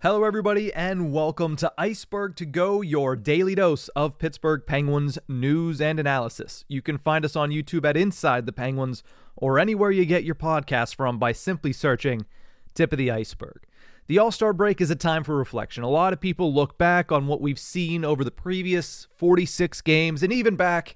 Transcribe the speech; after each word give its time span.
Hello, 0.00 0.22
everybody, 0.22 0.72
and 0.74 1.12
welcome 1.12 1.56
to 1.56 1.72
Ice-Burgh 1.76 2.36
to 2.36 2.46
Go, 2.46 2.82
your 2.82 3.16
daily 3.16 3.56
dose 3.56 3.88
of 3.96 4.16
Pittsburgh 4.16 4.62
Penguins 4.64 5.18
news 5.26 5.80
and 5.80 5.98
analysis. 5.98 6.64
You 6.68 6.80
can 6.80 6.98
find 6.98 7.24
us 7.24 7.34
on 7.34 7.50
YouTube 7.50 7.84
at 7.84 7.96
Inside 7.96 8.46
the 8.46 8.52
Penguins 8.52 9.02
or 9.34 9.58
anywhere 9.58 9.90
you 9.90 10.04
get 10.04 10.22
your 10.22 10.36
podcast 10.36 10.94
from 10.94 11.18
by 11.18 11.32
simply 11.32 11.72
searching 11.72 12.26
Tip 12.74 12.92
of 12.92 12.98
the 12.98 13.10
Ice-Burgh. 13.10 13.66
The 14.06 14.20
All 14.20 14.30
Star 14.30 14.52
break 14.52 14.80
is 14.80 14.92
a 14.92 14.94
time 14.94 15.24
for 15.24 15.36
reflection. 15.36 15.82
A 15.82 15.90
lot 15.90 16.12
of 16.12 16.20
people 16.20 16.54
look 16.54 16.78
back 16.78 17.10
on 17.10 17.26
what 17.26 17.40
we've 17.40 17.58
seen 17.58 18.04
over 18.04 18.22
the 18.22 18.30
previous 18.30 19.08
46 19.16 19.80
games 19.80 20.22
and 20.22 20.32
even 20.32 20.54
back 20.54 20.94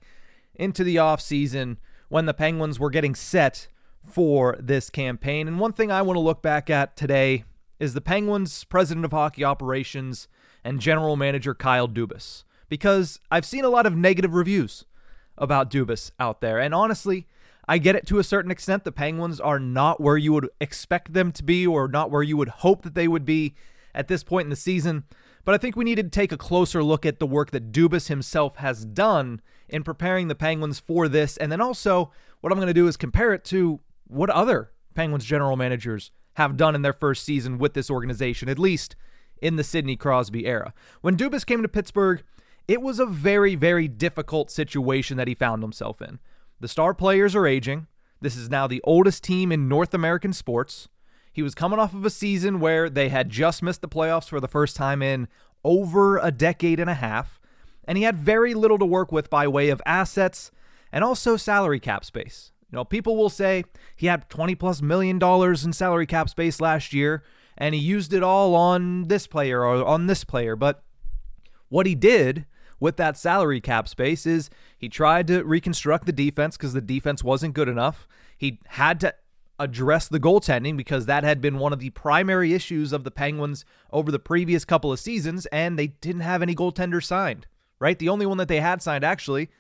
into 0.55 0.85
the 0.85 0.95
offseason 0.95 1.79
when 2.09 2.27
the 2.27 2.35
Penguins 2.35 2.79
were 2.79 2.89
getting 2.89 3.17
set 3.17 3.67
for 4.05 4.57
this 4.61 4.91
campaign. 4.91 5.49
And 5.49 5.59
one 5.59 5.73
thing 5.73 5.91
I 5.91 6.03
want 6.03 6.15
to 6.15 6.21
look 6.21 6.41
back 6.41 6.71
at 6.71 6.97
today 6.97 7.43
is 7.83 7.95
the 7.95 8.01
Penguins' 8.01 8.63
president 8.63 9.05
of 9.05 9.11
hockey 9.11 9.43
operations 9.43 10.29
and 10.63 10.79
general 10.79 11.17
manager 11.17 11.53
Kyle 11.53 11.89
Dubas. 11.89 12.45
Because 12.69 13.19
I've 13.29 13.45
seen 13.45 13.65
a 13.65 13.69
lot 13.69 13.87
of 13.87 13.97
negative 13.97 14.35
reviews 14.35 14.85
about 15.37 15.69
Dubas 15.69 16.13
out 16.21 16.41
there. 16.41 16.61
And 16.61 16.73
honestly, 16.73 17.27
I 17.67 17.79
get 17.79 17.97
it 17.97 18.07
to 18.07 18.21
a 18.21 18.25
certain 18.25 18.53
extent. 18.53 18.85
The 18.85 18.93
Penguins 18.93 19.41
are 19.41 19.59
not 19.59 20.01
where 20.01 20.17
you 20.17 20.33
would 20.33 20.49
expect 20.61 21.13
them 21.13 21.33
to 21.33 21.43
be 21.43 21.67
or 21.67 21.89
not 21.89 22.09
where 22.09 22.23
you 22.23 22.37
would 22.37 22.51
hope 22.51 22.83
that 22.83 22.95
they 22.95 23.09
would 23.09 23.25
be 23.25 23.57
at 23.97 24.07
this 24.07 24.23
point 24.23 24.47
in 24.47 24.51
the 24.51 24.57
season. 24.57 25.03
But 25.45 25.57
I 25.57 25.59
think 25.59 25.75
we 25.75 25.85
need 25.85 25.97
to 25.97 26.05
take 26.05 26.31
a 26.31 26.37
closer 26.37 26.85
look 26.85 27.05
at 27.05 27.19
the 27.19 27.27
work 27.27 27.51
that 27.51 27.73
Dubas 27.73 28.07
himself 28.07 28.59
has 28.59 28.85
done 28.85 29.41
in 29.69 29.83
preparing 29.83 30.29
the 30.29 30.37
Penguins 30.37 30.79
for 30.79 31.09
this. 31.09 31.37
And 31.37 31.51
then 31.51 31.61
also, 31.61 32.13
what 32.43 32.53
I'm 32.53 32.59
going 32.59 32.69
to 32.69 32.75
do 32.75 32.87
is 32.87 32.97
compare 32.97 33.33
it 33.33 33.45
to 33.47 33.81
what 34.07 34.31
other 34.31 34.71
Penguins 34.95 35.25
general 35.25 35.57
managers 35.57 36.13
have 36.35 36.57
done 36.57 36.75
in 36.75 36.83
their 36.83 36.93
first 36.93 37.25
season 37.25 37.59
with 37.59 37.75
this 37.75 37.91
organization, 37.91 38.49
at 38.49 38.59
least 38.59 38.97
in 39.41 39.57
the 39.57 39.65
Sidney 39.65 39.97
Crosby 39.97 40.47
era. 40.47 40.73
When 41.01 41.17
Dubas 41.17 41.45
came 41.45 41.63
to 41.63 41.69
Pittsburgh, 41.69 42.23
it 42.69 42.81
was 42.81 42.99
a 42.99 43.07
very, 43.07 43.55
very 43.55 43.89
difficult 43.89 44.51
situation 44.51 45.17
that 45.17 45.29
he 45.29 45.35
found 45.35 45.63
himself 45.63 46.01
in. 46.01 46.21
The 46.61 46.69
star 46.69 46.95
players 46.95 47.35
are 47.35 47.47
aging. 47.47 47.89
This 48.21 48.37
is 48.37 48.49
now 48.49 48.67
the 48.67 48.81
oldest 48.85 49.25
team 49.25 49.51
in 49.51 49.69
North 49.69 49.93
American 49.93 50.33
sports. 50.33 50.89
He 51.33 51.43
was 51.43 51.55
coming 51.55 51.79
off 51.79 51.95
of 51.95 52.07
a 52.07 52.11
season 52.11 52.61
where 52.61 52.89
they 52.89 53.09
had 53.09 53.31
just 53.31 53.63
missed 53.63 53.81
the 53.81 53.89
playoffs 53.89 54.29
for 54.29 54.39
the 54.39 54.49
first 54.49 54.77
time 54.77 55.03
in 55.03 55.27
over 55.65 56.19
a 56.19 56.31
decade 56.31 56.79
and 56.79 56.91
a 56.91 56.95
half, 56.95 57.41
and 57.85 57.99
he 57.99 58.05
had 58.05 58.17
very 58.17 58.55
little 58.55 58.79
to 58.79 58.87
work 58.87 59.11
with 59.11 59.29
by 59.29 59.49
way 59.49 59.71
of 59.71 59.83
assets 59.85 60.53
and 60.93 61.03
also 61.03 61.37
salary 61.37 61.81
cap 61.81 62.05
space. 62.05 62.53
You 62.73 62.77
know, 62.77 62.85
people 62.85 63.17
will 63.17 63.29
say 63.29 63.65
he 63.95 64.07
had 64.07 64.29
20 64.31 64.55
plus 64.55 64.81
million 64.81 65.19
dollars 65.19 65.65
in 65.65 65.73
salary 65.73 66.07
cap 66.07 66.31
space 66.31 66.61
last 66.61 66.93
year 66.93 67.23
and 67.57 67.75
he 67.75 67.81
used 67.81 68.13
it 68.13 68.23
all 68.23 68.55
on 68.55 69.09
this 69.09 69.27
player 69.27 69.61
or 69.61 69.85
on 69.85 70.07
this 70.07 70.25
player. 70.25 70.57
But 70.57 70.83
what 71.69 71.87
he 71.87 71.95
did 71.95 72.47
with 72.81 72.97
that 72.97 73.17
salary 73.17 73.61
cap 73.61 73.89
space 73.89 74.27
is 74.27 74.51
he 74.77 74.89
tried 74.89 75.27
to 75.29 75.43
reconstruct 75.45 76.07
the 76.07 76.13
defense 76.13 76.57
because 76.57 76.73
the 76.73 76.81
defense 76.81 77.23
wasn't 77.23 77.55
good 77.55 77.69
enough. 77.69 78.09
He 78.37 78.59
had 78.69 79.01
to 79.01 79.15
address 79.59 80.09
the 80.09 80.19
goaltending 80.19 80.77
because 80.77 81.07
that 81.07 81.25
had 81.25 81.41
been 81.41 81.59
one 81.59 81.73
of 81.73 81.79
the 81.79 81.91
primary 81.91 82.53
issues 82.53 82.93
of 82.93 83.05
the 83.05 83.11
Penguins 83.11 83.65
over 83.93 84.11
the 84.11 84.19
previous 84.19 84.65
couple 84.65 84.91
of 84.91 84.99
seasons, 84.99 85.47
and 85.47 85.79
they 85.79 85.89
didn't 85.89 86.23
have 86.23 86.43
any 86.43 86.55
goaltenders 86.55 87.05
signed, 87.05 87.47
right? 87.79 87.99
The 87.99 88.09
only 88.09 88.27
one 88.27 88.39
that 88.39 88.49
they 88.49 88.61
had 88.61 88.83
signed 88.83 89.05
actually 89.05 89.51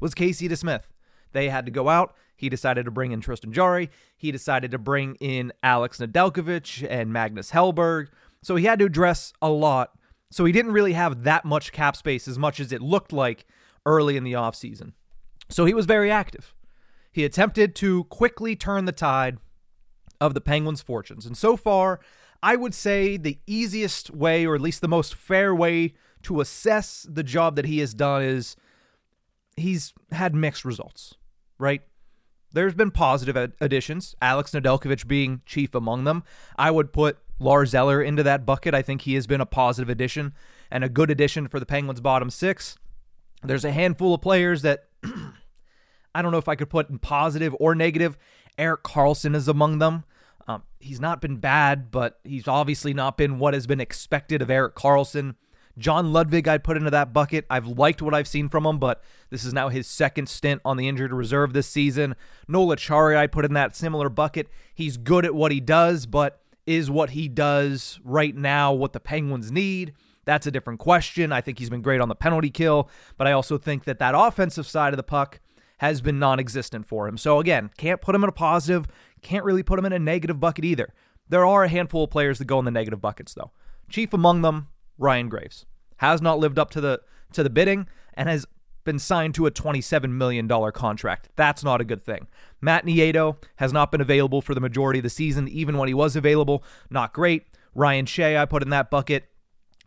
was 0.00 0.14
Casey 0.14 0.48
DeSmith. 0.48 0.82
They 1.30 1.48
had 1.48 1.64
to 1.66 1.70
go 1.70 1.88
out. 1.88 2.16
He 2.36 2.48
decided 2.48 2.84
to 2.86 2.90
bring 2.90 3.12
in 3.12 3.20
Tristan 3.20 3.52
Jarry. 3.52 3.90
He 4.16 4.32
decided 4.32 4.70
to 4.72 4.78
bring 4.78 5.14
in 5.16 5.52
Alex 5.62 5.98
Nedeljkovic 5.98 6.86
and 6.88 7.12
Magnus 7.12 7.50
Hellberg. 7.50 8.08
So 8.42 8.56
he 8.56 8.64
had 8.64 8.78
to 8.80 8.86
address 8.86 9.32
a 9.40 9.48
lot. 9.48 9.92
So 10.30 10.44
he 10.44 10.52
didn't 10.52 10.72
really 10.72 10.94
have 10.94 11.24
that 11.24 11.44
much 11.44 11.72
cap 11.72 11.94
space 11.94 12.26
as 12.26 12.38
much 12.38 12.58
as 12.58 12.72
it 12.72 12.82
looked 12.82 13.12
like 13.12 13.46
early 13.86 14.16
in 14.16 14.24
the 14.24 14.32
offseason. 14.32 14.92
So 15.48 15.64
he 15.64 15.74
was 15.74 15.86
very 15.86 16.10
active. 16.10 16.54
He 17.12 17.24
attempted 17.24 17.74
to 17.76 18.04
quickly 18.04 18.56
turn 18.56 18.86
the 18.86 18.92
tide 18.92 19.38
of 20.20 20.34
the 20.34 20.40
Penguins' 20.40 20.80
fortunes. 20.80 21.26
And 21.26 21.36
so 21.36 21.56
far, 21.56 22.00
I 22.42 22.56
would 22.56 22.74
say 22.74 23.16
the 23.16 23.38
easiest 23.46 24.10
way, 24.10 24.46
or 24.46 24.54
at 24.54 24.60
least 24.60 24.80
the 24.80 24.88
most 24.88 25.14
fair 25.14 25.54
way 25.54 25.94
to 26.22 26.40
assess 26.40 27.06
the 27.08 27.22
job 27.22 27.56
that 27.56 27.66
he 27.66 27.80
has 27.80 27.92
done 27.92 28.22
is 28.22 28.56
he's 29.56 29.92
had 30.10 30.34
mixed 30.34 30.64
results, 30.64 31.14
right? 31.58 31.82
There's 32.52 32.74
been 32.74 32.90
positive 32.90 33.36
ad- 33.36 33.52
additions, 33.60 34.14
Alex 34.20 34.52
Nedeljkovic 34.52 35.06
being 35.06 35.42
chief 35.46 35.74
among 35.74 36.04
them. 36.04 36.22
I 36.56 36.70
would 36.70 36.92
put 36.92 37.18
Lars 37.38 37.74
Eller 37.74 38.02
into 38.02 38.22
that 38.22 38.46
bucket. 38.46 38.74
I 38.74 38.82
think 38.82 39.02
he 39.02 39.14
has 39.14 39.26
been 39.26 39.40
a 39.40 39.46
positive 39.46 39.88
addition 39.88 40.34
and 40.70 40.84
a 40.84 40.88
good 40.88 41.10
addition 41.10 41.48
for 41.48 41.58
the 41.58 41.66
Penguins' 41.66 42.00
bottom 42.00 42.30
six. 42.30 42.76
There's 43.42 43.64
a 43.64 43.72
handful 43.72 44.14
of 44.14 44.20
players 44.20 44.62
that 44.62 44.88
I 46.14 46.22
don't 46.22 46.32
know 46.32 46.38
if 46.38 46.48
I 46.48 46.54
could 46.54 46.70
put 46.70 46.90
in 46.90 46.98
positive 46.98 47.54
or 47.58 47.74
negative. 47.74 48.16
Erik 48.58 48.82
Karlsson 48.82 49.34
is 49.34 49.48
among 49.48 49.78
them. 49.78 50.04
Um, 50.46 50.62
he's 50.80 51.00
not 51.00 51.20
been 51.20 51.36
bad, 51.38 51.90
but 51.90 52.20
he's 52.24 52.48
obviously 52.48 52.92
not 52.92 53.16
been 53.16 53.38
what 53.38 53.54
has 53.54 53.66
been 53.66 53.80
expected 53.80 54.42
of 54.42 54.50
Erik 54.50 54.74
Karlsson. 54.74 55.36
John 55.78 56.12
Ludwig, 56.12 56.46
I'd 56.46 56.64
put 56.64 56.76
into 56.76 56.90
that 56.90 57.12
bucket. 57.12 57.46
I've 57.48 57.66
liked 57.66 58.02
what 58.02 58.14
I've 58.14 58.28
seen 58.28 58.48
from 58.48 58.66
him, 58.66 58.78
but 58.78 59.02
this 59.30 59.44
is 59.44 59.52
now 59.52 59.68
his 59.68 59.86
second 59.86 60.28
stint 60.28 60.60
on 60.64 60.76
the 60.76 60.88
injured 60.88 61.12
reserve 61.12 61.52
this 61.52 61.66
season. 61.66 62.14
Noel 62.46 62.76
Acciari, 62.76 63.16
I 63.16 63.26
put 63.26 63.44
in 63.44 63.54
that 63.54 63.74
similar 63.74 64.08
bucket. 64.08 64.48
He's 64.74 64.96
good 64.96 65.24
at 65.24 65.34
what 65.34 65.52
he 65.52 65.60
does, 65.60 66.06
but 66.06 66.40
is 66.66 66.90
what 66.90 67.10
he 67.10 67.28
does 67.28 67.98
right 68.04 68.36
now 68.36 68.72
what 68.72 68.92
the 68.92 69.00
Penguins 69.00 69.50
need? 69.50 69.94
That's 70.24 70.46
a 70.46 70.50
different 70.50 70.78
question. 70.78 71.32
I 71.32 71.40
think 71.40 71.58
he's 71.58 71.70
been 71.70 71.82
great 71.82 72.00
on 72.00 72.08
the 72.08 72.14
penalty 72.14 72.50
kill, 72.50 72.88
but 73.16 73.26
I 73.26 73.32
also 73.32 73.58
think 73.58 73.84
that 73.84 73.98
that 73.98 74.14
offensive 74.14 74.66
side 74.66 74.92
of 74.92 74.96
the 74.96 75.02
puck 75.02 75.40
has 75.78 76.00
been 76.00 76.18
non 76.18 76.38
existent 76.38 76.86
for 76.86 77.08
him. 77.08 77.18
So 77.18 77.40
again, 77.40 77.70
can't 77.76 78.00
put 78.00 78.14
him 78.14 78.22
in 78.22 78.28
a 78.28 78.32
positive, 78.32 78.86
can't 79.20 79.44
really 79.44 79.64
put 79.64 79.78
him 79.78 79.84
in 79.84 79.92
a 79.92 79.98
negative 79.98 80.38
bucket 80.38 80.64
either. 80.64 80.94
There 81.28 81.44
are 81.44 81.64
a 81.64 81.68
handful 81.68 82.04
of 82.04 82.10
players 82.10 82.38
that 82.38 82.44
go 82.44 82.58
in 82.58 82.64
the 82.64 82.70
negative 82.70 83.00
buckets, 83.00 83.34
though. 83.34 83.50
Chief 83.88 84.12
among 84.12 84.42
them, 84.42 84.68
Ryan 84.98 85.28
Graves 85.28 85.66
has 85.98 86.20
not 86.20 86.38
lived 86.38 86.58
up 86.58 86.70
to 86.70 86.80
the 86.80 87.00
to 87.32 87.42
the 87.42 87.50
bidding 87.50 87.86
and 88.14 88.28
has 88.28 88.46
been 88.84 88.98
signed 88.98 89.34
to 89.34 89.46
a 89.46 89.50
$27 89.50 90.10
million 90.10 90.48
contract. 90.72 91.28
That's 91.36 91.62
not 91.62 91.80
a 91.80 91.84
good 91.84 92.04
thing. 92.04 92.26
Matt 92.60 92.84
Nieto 92.84 93.36
has 93.56 93.72
not 93.72 93.90
been 93.90 94.00
available 94.00 94.42
for 94.42 94.54
the 94.54 94.60
majority 94.60 94.98
of 94.98 95.04
the 95.04 95.10
season, 95.10 95.48
even 95.48 95.78
when 95.78 95.88
he 95.88 95.94
was 95.94 96.16
available. 96.16 96.64
Not 96.90 97.12
great. 97.12 97.46
Ryan 97.74 98.06
Shea, 98.06 98.36
I 98.36 98.44
put 98.44 98.62
in 98.62 98.70
that 98.70 98.90
bucket. 98.90 99.28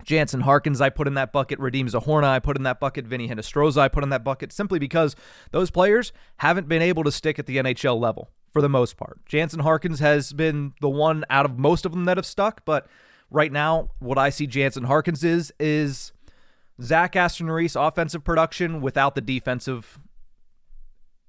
Jansen 0.03 0.41
Harkins, 0.41 0.81
I 0.81 0.89
put 0.89 1.07
in 1.07 1.13
that 1.15 1.31
bucket. 1.31 1.59
Radim 1.59 1.89
Zohorna, 1.89 2.25
I 2.25 2.39
put 2.39 2.57
in 2.57 2.63
that 2.63 2.79
bucket. 2.79 3.05
Vinny 3.05 3.27
Hinostroza, 3.27 3.77
I 3.77 3.87
put 3.87 4.03
in 4.03 4.09
that 4.09 4.23
bucket 4.23 4.51
simply 4.51 4.79
because 4.79 5.15
those 5.51 5.71
players 5.71 6.11
haven't 6.37 6.67
been 6.67 6.81
able 6.81 7.03
to 7.03 7.11
stick 7.11 7.39
at 7.39 7.45
the 7.45 7.57
NHL 7.57 7.99
level 7.99 8.29
for 8.51 8.61
the 8.61 8.69
most 8.69 8.97
part. 8.97 9.19
Jansen 9.25 9.61
Harkins 9.61 9.99
has 9.99 10.33
been 10.33 10.73
the 10.81 10.89
one 10.89 11.25
out 11.29 11.45
of 11.45 11.57
most 11.57 11.85
of 11.85 11.91
them 11.91 12.05
that 12.05 12.17
have 12.17 12.25
stuck, 12.25 12.63
but 12.65 12.87
Right 13.31 13.51
now, 13.51 13.89
what 13.99 14.17
I 14.17 14.29
see 14.29 14.47
Jansen 14.47 14.85
Harkins 14.85 15.23
is 15.23 15.51
is 15.59 16.13
Zach 16.81 17.15
Aston 17.15 17.49
Reese 17.49 17.75
offensive 17.75 18.23
production 18.23 18.81
without 18.81 19.15
the 19.15 19.21
defensive 19.21 19.99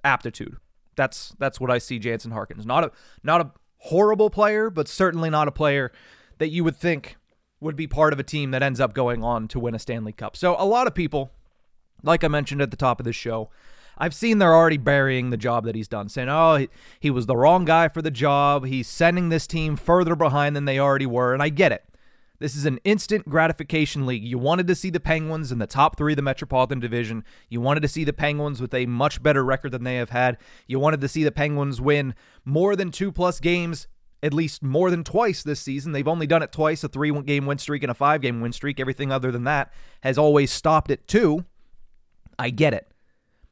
aptitude. 0.05 0.57
That's 0.97 1.35
that's 1.39 1.61
what 1.61 1.71
I 1.71 1.79
see 1.79 1.99
Jansen 1.99 2.31
Harkins. 2.31 2.67
Not 2.67 2.85
a 2.85 2.93
not 3.23 3.41
a 3.41 3.53
horrible 3.79 4.31
player, 4.31 4.71
but 4.71 4.89
certainly 4.89 5.31
not 5.31 5.49
a 5.49 5.53
player 5.53 5.93
that 6.39 6.49
you 6.49 6.65
would 6.65 6.77
think 6.77 7.17
would 7.61 7.77
be 7.77 7.87
part 7.87 8.13
of 8.13 8.19
a 8.19 8.23
team 8.23 8.51
that 8.51 8.63
ends 8.63 8.81
up 8.81 8.93
going 8.93 9.25
on 9.25 9.49
to 9.49 9.59
win 9.59 9.75
a 9.75 9.79
Stanley 9.79 10.13
Cup. 10.13 10.37
So 10.37 10.57
a 10.59 10.67
lot 10.67 10.87
of 10.87 10.95
people, 10.95 11.31
like 12.03 12.23
I 12.23 12.29
mentioned 12.29 12.61
at 12.61 12.71
the 12.71 12.77
top 12.77 13.01
of 13.01 13.05
this 13.05 13.17
show, 13.17 13.51
I've 13.99 14.15
seen 14.15 14.39
they're 14.39 14.55
already 14.55 14.77
burying 14.77 15.31
the 15.31 15.37
job 15.37 15.65
that 15.65 15.75
he's 15.75 15.89
done, 15.89 16.09
saying, 16.09 16.29
oh, 16.29 16.57
he, 16.57 16.69
he 17.01 17.11
was 17.11 17.27
the 17.27 17.37
wrong 17.37 17.65
guy 17.65 17.89
for 17.89 18.03
the 18.03 18.11
job. 18.11 18.67
He's 18.67 18.89
sending 18.89 19.31
this 19.31 19.47
team 19.47 19.77
further 19.77 20.15
behind 20.15 20.55
than 20.55 20.67
they 20.67 20.79
already 20.79 21.07
were. 21.07 21.33
And 21.33 21.43
I 21.43 21.49
get 21.49 21.73
it. 21.73 21.85
This 22.39 22.55
is 22.55 22.67
an 22.67 22.79
instant 22.85 23.29
gratification 23.29 24.05
league. 24.05 24.23
You 24.23 24.39
wanted 24.39 24.67
to 24.67 24.75
see 24.75 24.91
the 24.91 25.01
Penguins 25.01 25.51
in 25.51 25.59
the 25.59 25.67
top 25.67 25.97
three 25.97 26.13
of 26.13 26.17
the 26.17 26.23
Metropolitan 26.23 26.81
Division. 26.81 27.25
You 27.49 27.63
wanted 27.63 27.81
to 27.81 27.89
see 27.89 28.05
the 28.05 28.13
Penguins 28.13 28.61
with 28.61 28.75
a 28.75 28.85
much 28.85 29.23
better 29.23 29.43
record 29.43 29.73
than 29.73 29.85
they 29.85 29.97
have 29.97 30.11
had. 30.11 30.37
You 30.67 30.79
wanted 30.79 31.01
to 31.01 31.09
see 31.09 31.25
the 31.25 31.33
Penguins 31.33 31.81
win 31.81 32.15
more 32.45 32.77
than 32.77 32.91
two 32.91 33.11
plus 33.11 33.41
games, 33.41 33.89
at 34.23 34.35
least 34.35 34.63
more 34.63 34.91
than 34.91 35.03
twice 35.03 35.43
this 35.43 35.61
season. 35.61 35.93
They've 35.93 36.07
only 36.07 36.27
done 36.27 36.43
it 36.43 36.53
twice 36.53 36.85
a 36.85 36.89
three 36.89 37.11
game 37.23 37.47
win 37.47 37.57
streak 37.57 37.83
and 37.83 37.91
a 37.91 37.95
five 37.95 38.21
game 38.21 38.43
win 38.43 38.53
streak. 38.53 38.79
Everything 38.79 39.11
other 39.11 39.33
than 39.33 39.45
that 39.45 39.73
has 40.03 40.19
always 40.19 40.51
stopped 40.51 40.91
at 40.91 41.09
two. 41.09 41.47
I 42.39 42.51
get 42.51 42.75
it. 42.75 42.93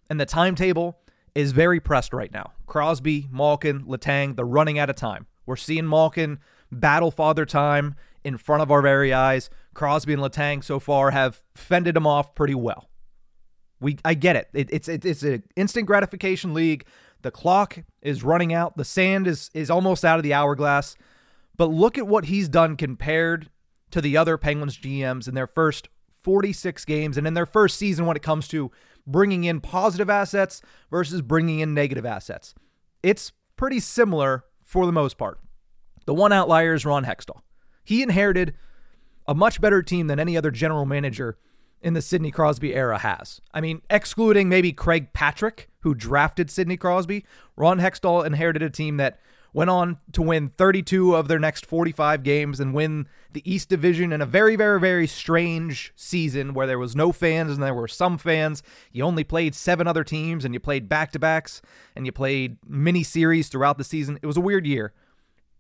And 0.09 0.21
the 0.21 0.27
timetable 0.27 0.99
is 1.35 1.53
very 1.53 1.81
pressed 1.81 2.13
right 2.13 2.33
now. 2.33 2.53
Crosby, 2.67 3.29
Malkin, 3.31 3.85
Letang, 3.85 4.37
they're 4.37 4.45
running 4.45 4.79
out 4.79 4.91
of 4.91 4.97
time. 4.97 5.27
We're 5.47 5.57
seeing 5.57 5.89
Malkin 5.89 6.39
battle 6.71 7.11
father 7.11 7.45
time 7.45 7.97
in 8.23 8.37
front 8.37 8.63
of 8.63 8.71
our 8.71 8.83
very 8.83 9.13
eyes. 9.13 9.51
Crosby 9.75 10.13
and 10.15 10.23
Letang 10.23 10.63
so 10.65 10.79
far 10.79 11.11
have 11.11 11.43
fended 11.55 11.97
him 11.97 12.07
off 12.07 12.35
pretty 12.35 12.55
well. 12.55 12.89
We 13.81 13.99
I 14.05 14.15
get 14.15 14.37
it. 14.37 14.49
it 14.55 14.69
it's 14.73 14.89
it, 14.89 15.05
it's 15.05 15.23
an 15.23 15.43
instant 15.57 15.87
gratification 15.87 16.55
league. 16.55 16.87
The 17.23 17.31
clock 17.31 17.79
is 18.01 18.23
running 18.23 18.53
out. 18.55 18.77
The 18.77 18.85
sand 18.85 19.27
is 19.27 19.51
is 19.53 19.71
almost 19.71 20.05
out 20.05 20.19
of 20.19 20.23
the 20.23 20.33
hourglass. 20.33 20.97
But 21.57 21.67
look 21.67 21.99
at 21.99 22.07
what 22.07 22.27
he's 22.27 22.49
done 22.49 22.77
compared 22.77 23.51
to 23.91 24.01
the 24.01 24.17
other 24.17 24.37
Penguins 24.39 24.79
GMs 24.79 25.29
in 25.29 25.35
their 25.35 25.47
first 25.47 25.89
46 26.25 26.85
games 26.87 27.17
and 27.17 27.27
in 27.27 27.35
their 27.35 27.47
first 27.47 27.79
season 27.79 28.07
when 28.07 28.17
it 28.17 28.23
comes 28.23 28.49
to 28.49 28.73
bringing 29.07 29.45
in 29.45 29.61
positive 29.61 30.11
assets 30.11 30.63
versus 30.91 31.23
bringing 31.23 31.61
in 31.61 31.75
negative 31.75 32.07
assets. 32.07 32.55
It's 33.03 33.33
pretty 33.57 33.79
similar 33.79 34.45
for 34.65 34.87
the 34.87 34.93
most 34.93 35.19
part. 35.19 35.39
The 36.07 36.15
one 36.15 36.33
outlier 36.33 36.75
is 36.75 36.85
Ron 36.85 37.05
Hextall. 37.05 37.41
He 37.85 38.03
inherited 38.03 38.55
a 39.27 39.35
much 39.35 39.61
better 39.61 39.83
team 39.83 40.07
than 40.07 40.19
any 40.19 40.37
other 40.37 40.51
general 40.51 40.87
manager 40.87 41.39
in 41.81 41.93
the 41.93 42.03
Sidney 42.03 42.31
Crosby 42.31 42.75
era 42.75 42.99
has. 42.99 43.41
I 43.53 43.61
mean, 43.61 43.83
excluding 43.91 44.49
maybe 44.49 44.73
Craig 44.73 45.13
Patrick, 45.13 45.69
who 45.81 45.95
drafted 45.95 46.51
Sidney 46.51 46.79
Crosby, 46.79 47.27
Ron 47.57 47.79
Hextall 47.79 48.25
inherited 48.25 48.63
a 48.63 48.71
team 48.71 48.97
that 48.97 49.21
went 49.55 49.71
on 49.71 49.99
to 50.13 50.21
win 50.21 50.51
32 50.59 51.15
of 51.15 51.29
their 51.29 51.39
next 51.39 51.65
45 51.65 52.23
games 52.25 52.61
and 52.61 52.75
win 52.75 53.07
the 53.33 53.51
East 53.51 53.69
Division 53.69 54.13
in 54.13 54.21
a 54.21 54.27
very, 54.27 54.57
very, 54.57 54.81
very 54.81 55.07
strange 55.07 55.93
season 55.97 56.53
where 56.53 56.67
there 56.67 56.79
was 56.79 56.95
no 56.95 57.13
fans 57.13 57.53
and 57.53 57.63
there 57.63 57.73
were 57.73 57.89
some 57.89 58.19
fans. 58.19 58.63
You 58.93 59.05
only 59.05 59.25
played 59.25 59.55
seven 59.55 59.87
other 59.87 60.05
teams 60.05 60.45
and 60.45 60.53
you 60.53 60.61
played 60.61 60.89
back 60.89 61.13
to 61.13 61.19
backs 61.19 61.63
and 61.95 62.05
you 62.05 62.13
played 62.13 62.59
mini 62.67 63.05
series 63.05 63.49
throughout 63.49 63.79
the 63.79 63.85
season. 63.85 64.19
It 64.21 64.27
was 64.27 64.37
a 64.37 64.43
weird 64.43 64.67
year. 64.67 64.93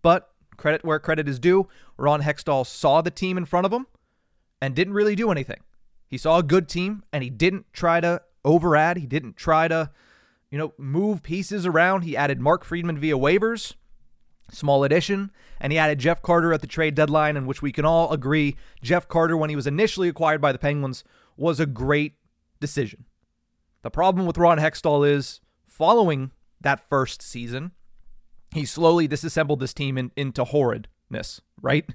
But 0.02 0.28
credit 0.56 0.84
where 0.84 0.98
credit 0.98 1.28
is 1.28 1.38
due, 1.38 1.68
Ron 1.96 2.22
Hextall 2.22 2.66
saw 2.66 3.00
the 3.00 3.12
team 3.12 3.38
in 3.38 3.44
front 3.44 3.64
of 3.64 3.72
him 3.72 3.86
and 4.60 4.74
didn't 4.74 4.94
really 4.94 5.14
do 5.14 5.30
anything. 5.30 5.60
He 6.08 6.18
saw 6.18 6.38
a 6.38 6.42
good 6.42 6.68
team 6.68 7.04
and 7.12 7.22
he 7.22 7.30
didn't 7.30 7.66
try 7.72 8.00
to 8.00 8.22
overadd. 8.44 8.96
He 8.96 9.06
didn't 9.06 9.36
try 9.36 9.68
to, 9.68 9.90
you 10.50 10.58
know, 10.58 10.74
move 10.78 11.22
pieces 11.22 11.64
around. 11.64 12.02
He 12.02 12.16
added 12.16 12.40
Mark 12.40 12.64
Friedman 12.64 12.98
via 12.98 13.16
waivers, 13.16 13.74
small 14.50 14.84
addition, 14.84 15.30
and 15.60 15.72
he 15.72 15.78
added 15.78 15.98
Jeff 15.98 16.22
Carter 16.22 16.52
at 16.52 16.60
the 16.60 16.66
trade 16.66 16.94
deadline, 16.94 17.36
in 17.36 17.46
which 17.46 17.62
we 17.62 17.72
can 17.72 17.84
all 17.84 18.12
agree 18.12 18.56
Jeff 18.82 19.08
Carter, 19.08 19.36
when 19.36 19.50
he 19.50 19.56
was 19.56 19.66
initially 19.66 20.08
acquired 20.08 20.40
by 20.40 20.52
the 20.52 20.58
Penguins, 20.58 21.04
was 21.36 21.60
a 21.60 21.66
great 21.66 22.14
decision. 22.60 23.04
The 23.82 23.90
problem 23.90 24.26
with 24.26 24.38
Ron 24.38 24.58
Hextall 24.58 25.08
is 25.08 25.40
following 25.66 26.30
that 26.60 26.88
first 26.88 27.20
season, 27.22 27.72
he 28.52 28.64
slowly 28.64 29.06
disassembled 29.06 29.60
this 29.60 29.74
team 29.74 29.98
in, 29.98 30.12
into 30.16 30.44
horridness, 30.44 31.40
right? 31.60 31.88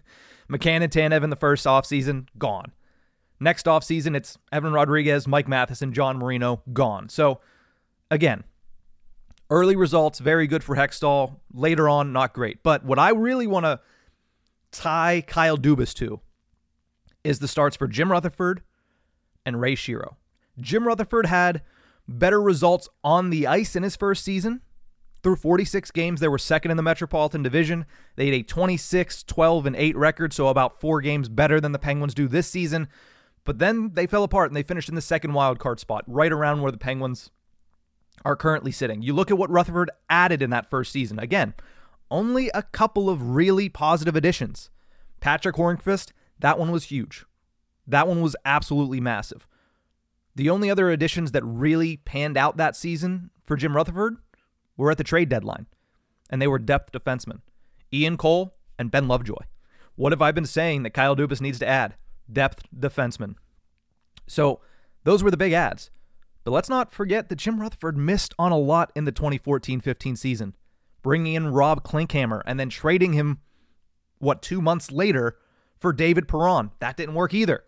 McCann 0.50 0.82
and 0.82 0.92
Tanev 0.92 1.24
in 1.24 1.30
the 1.30 1.36
first 1.36 1.66
offseason, 1.66 2.28
gone. 2.38 2.74
Next 3.40 3.66
offseason, 3.66 4.16
it's 4.16 4.38
Evan 4.52 4.74
Rodrigues, 4.74 5.28
Mike 5.28 5.48
Matheson, 5.48 5.94
John 5.94 6.18
Marino, 6.18 6.62
gone. 6.74 7.08
So, 7.08 7.40
again, 8.12 8.44
early 9.50 9.76
results, 9.76 10.20
very 10.20 10.48
good 10.48 10.64
for 10.64 10.76
Hextall. 10.76 11.38
Later 11.54 11.90
on, 11.90 12.14
not 12.14 12.34
great. 12.34 12.64
But 12.64 12.84
what 12.84 13.00
I 13.00 13.10
really 13.10 13.48
want 13.48 13.66
to 13.66 13.80
tie 14.72 15.24
Kyle 15.26 15.58
Dubas 15.58 15.94
to 15.96 16.20
is 17.24 17.40
the 17.40 17.48
starts 17.48 17.76
for 17.76 17.88
Jim 17.88 18.12
Rutherford 18.12 18.62
and 19.46 19.60
Ray 19.60 19.76
Shero. 19.76 20.16
Jim 20.60 20.86
Rutherford 20.86 21.26
had 21.26 21.62
better 22.08 22.42
results 22.42 22.90
on 23.04 23.30
the 23.30 23.48
ice 23.48 23.76
in 23.76 23.84
his 23.84 23.96
first 23.96 24.24
season 24.24 24.62
through 25.22 25.36
46 25.36 25.92
games, 25.92 26.20
they 26.20 26.28
were 26.28 26.38
second 26.38 26.72
in 26.72 26.78
the 26.78 26.84
Metropolitan 26.84 27.44
Division. 27.44 27.86
They 28.16 28.26
had 28.26 28.36
a 28.36 28.44
26, 28.44 29.24
12, 29.24 29.66
and 29.66 29.76
8 29.76 29.98
record, 29.98 30.34
so 30.34 30.48
about 30.48 30.80
four 30.80 31.02
games 31.02 31.28
better 31.28 31.60
than 31.60 31.72
the 31.72 31.80
Penguins 31.80 32.14
do 32.14 32.28
this 32.28 32.48
season. 32.48 32.88
But 33.44 33.60
then 33.60 33.92
they 33.94 34.08
fell 34.08 34.24
apart 34.24 34.50
and 34.50 34.56
they 34.56 34.64
finished 34.64 34.90
in 34.90 34.96
the 34.96 35.02
second 35.02 35.34
wild 35.34 35.60
card 35.60 35.80
spot, 35.80 36.04
right 36.08 36.32
around 36.32 36.62
where 36.62 36.72
the 36.72 36.78
Penguins 36.78 37.32
are 38.26 38.36
currently 38.36 38.72
sitting. 38.72 39.02
You 39.02 39.14
look 39.14 39.32
at 39.32 39.38
what 39.38 39.50
Rutherford 39.50 39.92
added 40.10 40.42
in 40.42 40.50
that 40.50 40.70
first 40.70 40.92
season. 40.92 41.20
Again, 41.20 41.54
only 42.12 42.50
a 42.54 42.64
couple 42.64 43.10
of 43.10 43.36
really 43.36 43.70
positive 43.70 44.16
additions. 44.16 44.70
Patrick 45.20 45.56
Hornqvist, 45.56 46.12
that 46.40 46.58
one 46.58 46.72
was 46.72 46.86
huge. 46.86 47.26
That 47.88 48.08
one 48.08 48.22
was 48.22 48.36
absolutely 48.46 49.00
massive. 49.00 49.48
The 50.36 50.50
only 50.50 50.70
other 50.70 50.90
additions 50.90 51.32
that 51.32 51.44
really 51.44 51.98
panned 51.98 52.38
out 52.38 52.58
that 52.58 52.76
season 52.76 53.32
for 53.46 53.56
Jim 53.56 53.76
Rutherford 53.76 54.18
were 54.78 54.92
at 54.92 54.98
the 54.98 55.04
trade 55.04 55.30
deadline, 55.30 55.66
and 56.30 56.42
they 56.42 56.48
were 56.48 56.60
depth 56.60 56.92
defensemen 56.92 57.42
Ian 57.92 58.16
Cole 58.16 58.56
and 58.78 58.92
Ben 58.92 59.08
Lovejoy. 59.08 59.44
What 59.96 60.14
have 60.14 60.22
I 60.22 60.32
been 60.32 60.46
saying 60.46 60.84
that 60.84 60.94
Kyle 60.94 61.16
Dubas 61.16 61.42
needs 61.42 61.60
to 61.60 61.68
add? 61.68 61.96
Depth 62.32 62.64
defensemen. 62.74 63.36
So 64.28 64.62
those 65.04 65.24
were 65.24 65.32
the 65.32 65.36
big 65.36 65.52
ads. 65.52 65.90
But 66.44 66.52
let's 66.52 66.70
not 66.70 66.92
forget 66.92 67.30
that 67.30 67.36
Jim 67.36 67.60
Rutherford 67.60 67.98
missed 67.98 68.34
on 68.40 68.52
a 68.52 68.58
lot 68.58 68.92
in 68.96 69.06
the 69.06 69.12
2014 69.12 69.82
15 69.82 70.16
season, 70.16 70.56
bringing 71.02 71.36
in 71.36 71.50
Rob 71.50 71.84
Klinkhammer 71.84 72.42
and 72.46 72.60
then 72.60 72.70
trading 72.70 73.14
him, 73.14 73.40
what, 74.20 74.42
two 74.42 74.62
months 74.62 74.92
later 74.92 75.38
for 75.80 75.94
David 75.94 76.28
Perron. 76.28 76.72
That 76.80 76.98
didn't 76.98 77.16
work 77.16 77.34
either. 77.34 77.64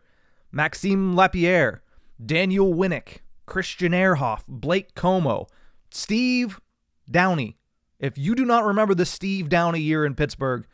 Maxime 0.52 1.16
Lapierre, 1.16 1.82
Daniel 2.24 2.74
Winnik, 2.74 3.20
Christian 3.46 3.92
Ehrhoff, 3.92 4.44
Blake 4.48 4.94
Comeau, 4.96 5.48
Steve 5.90 6.60
Downie. 7.10 7.58
If 8.00 8.18
you 8.18 8.36
do 8.36 8.46
not 8.46 8.66
remember 8.66 8.96
the 8.96 9.06
Steve 9.06 9.50
Downie 9.50 9.82
year 9.82 10.06
in 10.06 10.16
Pittsburgh, 10.16 10.66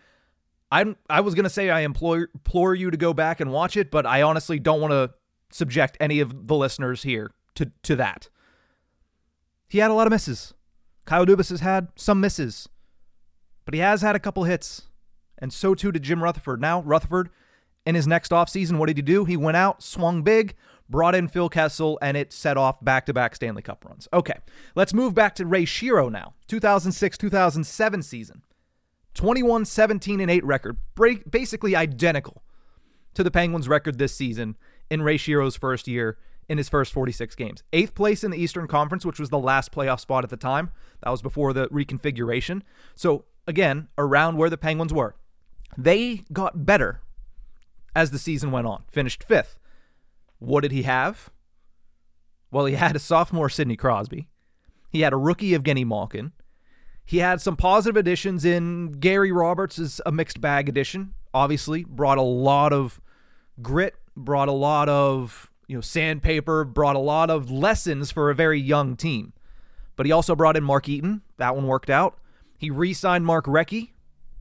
I'm 0.72 0.98
I 1.10 1.22
was 1.22 1.34
gonna 1.34 1.50
say 1.50 1.70
I 1.70 1.82
implore 1.82 2.30
implore 2.34 2.76
you 2.76 2.92
to 2.92 2.98
go 2.98 3.14
back 3.14 3.40
and 3.40 3.52
watch 3.52 3.78
it, 3.78 3.92
but 3.92 4.06
I 4.06 4.22
honestly 4.22 4.60
don't 4.60 4.82
want 4.82 4.92
to 4.92 5.14
subject 5.52 5.98
any 6.00 6.20
of 6.20 6.48
the 6.48 6.56
listeners 6.56 7.04
here 7.04 7.32
to 7.58 7.72
to 7.84 7.96
that. 7.98 8.30
He 9.68 9.80
had 9.80 9.92
a 9.92 9.94
lot 9.94 10.08
of 10.08 10.12
misses. 10.12 10.54
Kyle 11.06 11.26
Dubas 11.26 11.50
has 11.50 11.60
had 11.62 11.90
some 11.96 12.22
misses, 12.22 12.70
but 13.66 13.74
he 13.74 13.80
has 13.80 14.02
had 14.02 14.16
a 14.16 14.20
couple 14.20 14.46
hits, 14.46 14.84
and 15.38 15.52
so 15.52 15.76
too 15.76 15.92
did 15.92 16.04
Jim 16.04 16.24
Rutherford. 16.24 16.62
Now 16.62 16.82
Rutherford, 16.82 17.30
in 17.86 17.96
his 17.96 18.08
next 18.08 18.32
offseason, 18.32 18.78
what 18.78 18.88
did 18.88 18.98
he 18.98 19.02
do? 19.02 19.26
He 19.26 19.38
went 19.38 19.58
out, 19.58 19.84
swung 19.84 20.22
big, 20.22 20.56
brought 20.90 21.16
in 21.16 21.28
Phil 21.28 21.50
Kessel, 21.50 21.98
and 22.02 22.16
it 22.16 22.32
set 22.32 22.58
off 22.58 22.84
back 22.84 23.06
to 23.06 23.14
back 23.14 23.36
Stanley 23.36 23.62
Cup 23.62 23.86
runs. 23.86 24.08
Okay, 24.14 24.38
let's 24.76 24.94
move 24.94 25.14
back 25.14 25.36
to 25.36 25.46
Ray 25.46 25.66
Shero 25.66 26.12
now. 26.12 26.34
2006 26.48 27.18
2007 27.18 28.02
season. 28.04 28.44
21 29.14 29.66
17 29.66 30.20
and 30.20 30.30
8 30.30 30.46
record, 30.46 30.78
basically 31.30 31.76
identical 31.76 32.44
to 33.16 33.24
the 33.24 33.32
Penguins' 33.32 33.68
record 33.68 33.98
this 33.98 34.14
season 34.14 34.56
in 34.92 35.02
Ray 35.02 35.18
Shero's 35.18 35.56
first 35.56 35.88
year 35.88 36.20
in 36.50 36.58
his 36.58 36.70
first 36.70 36.94
46 36.94 37.36
games. 37.36 37.64
Eighth 37.74 37.94
place 37.94 38.24
in 38.24 38.32
the 38.32 38.38
Eastern 38.38 38.68
Conference, 38.68 39.06
which 39.06 39.20
was 39.20 39.30
the 39.30 39.40
last 39.40 39.72
playoff 39.72 40.00
spot 40.00 40.24
at 40.24 40.30
the 40.30 40.38
time. 40.38 40.72
That 41.04 41.10
was 41.10 41.22
before 41.22 41.54
the 41.54 41.68
reconfiguration. 41.68 42.62
So, 42.96 43.26
again, 43.46 43.90
around 43.98 44.38
where 44.38 44.50
the 44.50 44.58
Penguins 44.58 44.94
were. 44.94 45.16
They 45.78 46.24
got 46.32 46.66
better 46.66 47.02
as 47.96 48.12
the 48.12 48.20
season 48.20 48.52
went 48.52 48.68
on, 48.68 48.84
finished 48.92 49.24
fifth. 49.24 49.58
What 50.40 50.62
did 50.62 50.72
he 50.72 50.84
have? 50.84 51.30
Well, 52.52 52.66
he 52.66 52.76
had 52.76 52.96
a 52.96 53.00
sophomore 53.00 53.50
Sidney 53.50 53.76
Crosby. 53.76 54.28
He 54.90 55.02
had 55.02 55.14
a 55.14 55.18
rookie 55.18 55.52
Evgeny 55.52 55.86
Malkin. 55.86 56.32
He 57.06 57.18
had 57.20 57.42
some 57.42 57.56
positive 57.56 57.98
additions 57.98 58.46
in 58.46 58.92
Gary 58.94 59.32
Roberts 59.32 59.80
is 59.80 60.02
a 60.06 60.12
mixed 60.12 60.42
bag 60.42 60.68
addition. 60.70 61.14
Obviously, 61.34 61.84
brought 61.84 62.18
a 62.18 62.22
lot 62.22 62.74
of 62.74 63.02
grit, 63.62 63.96
brought 64.16 64.48
a 64.48 64.54
lot 64.54 64.90
of 64.90 65.50
you 65.68 65.76
know, 65.76 65.82
sandpaper, 65.82 66.64
brought 66.64 66.96
a 66.96 67.00
lot 67.00 67.30
of 67.30 67.52
lessons 67.52 68.12
for 68.12 68.30
a 68.30 68.36
very 68.36 68.60
young 68.60 68.96
team. 68.96 69.34
But 69.96 70.06
he 70.06 70.12
also 70.12 70.36
brought 70.36 70.58
in 70.58 70.64
Mark 70.64 70.88
Eaton. 70.88 71.22
That 71.38 71.56
one 71.56 71.68
worked 71.68 71.90
out. 71.90 72.18
He 72.58 72.70
re 72.70 72.94
signed 72.94 73.26
Mark 73.26 73.46
Recchi. 73.46 73.92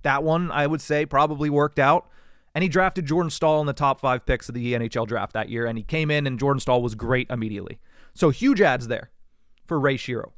That 0.03 0.23
one, 0.23 0.51
I 0.51 0.67
would 0.67 0.81
say, 0.81 1.05
probably 1.05 1.51
worked 1.51 1.79
out. 1.79 2.09
And 2.55 2.63
he 2.63 2.69
drafted 2.69 3.07
Jordan 3.07 3.31
Staal 3.31 3.61
in 3.61 3.67
the 3.67 3.73
top 3.73 4.01
five 4.01 4.25
picks 4.25 4.49
of 4.49 4.55
the 4.55 4.73
NHL 4.73 5.07
draft 5.07 5.33
that 5.35 5.49
year. 5.49 5.67
And 5.67 5.77
he 5.77 5.85
came 5.85 6.11
in, 6.11 6.27
and 6.27 6.39
Jordan 6.39 6.61
Staal 6.61 6.81
was 6.81 6.95
great 6.95 7.29
immediately. 7.29 7.81
So 8.15 8.31
huge 8.31 8.61
ads 8.61 8.89
there 8.89 9.11
for 9.67 9.79
Ray 9.79 9.97
Shero. 9.97 10.33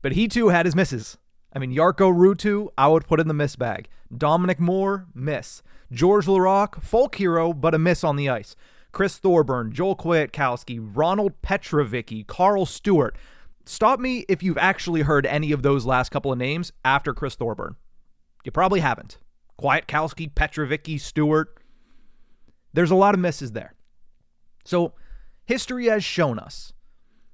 But 0.00 0.12
he 0.12 0.28
too 0.28 0.48
had 0.48 0.64
his 0.64 0.76
misses. 0.76 1.18
I 1.52 1.58
mean, 1.58 1.74
Jarkko 1.74 2.14
Ruutu, 2.14 2.68
I 2.78 2.88
would 2.88 3.06
put 3.06 3.20
in 3.20 3.28
the 3.28 3.34
miss 3.34 3.56
bag. 3.56 3.88
Dominic 4.16 4.60
Moore, 4.60 5.06
miss. 5.14 5.62
George 5.90 6.26
Laraque, 6.26 6.82
folk 6.82 7.16
hero, 7.16 7.52
but 7.52 7.74
a 7.74 7.78
miss 7.78 8.04
on 8.04 8.16
the 8.16 8.28
ice. 8.28 8.54
Chris 8.92 9.18
Thorburn, 9.18 9.72
Joel 9.72 9.96
Kwiatkowski, 9.96 10.78
Ronald 10.80 11.40
Petrovicky, 11.42 12.26
Carl 12.26 12.66
Stewart. 12.66 13.16
Stop 13.64 14.00
me 14.00 14.24
if 14.28 14.42
you've 14.42 14.58
actually 14.58 15.02
heard 15.02 15.26
any 15.26 15.52
of 15.52 15.62
those 15.62 15.84
last 15.84 16.10
couple 16.10 16.32
of 16.32 16.38
names 16.38 16.72
after 16.84 17.12
Chris 17.12 17.34
Thorburn. 17.34 17.76
You 18.44 18.50
probably 18.50 18.80
haven't. 18.80 19.18
Kwiatkowski, 19.60 20.32
Petrovicky, 20.32 20.98
Stewart. 21.00 21.58
There's 22.72 22.90
a 22.90 22.96
lot 22.96 23.14
of 23.14 23.20
misses 23.20 23.52
there. 23.52 23.74
So, 24.64 24.94
history 25.46 25.86
has 25.86 26.04
shown 26.04 26.38
us 26.38 26.72